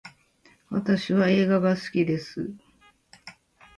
[0.71, 2.55] 私は映画が好きです